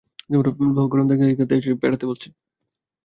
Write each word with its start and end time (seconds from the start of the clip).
লোহা 0.31 0.83
গরম 0.91 1.05
থাকতেই 1.09 1.35
তাতে 1.39 1.55
পেটাতে 1.81 2.05
বলছে। 2.09 2.27